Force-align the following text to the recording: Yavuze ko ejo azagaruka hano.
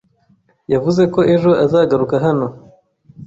Yavuze 0.73 1.01
ko 1.13 1.19
ejo 1.33 1.51
azagaruka 1.65 2.15
hano. 2.25 2.47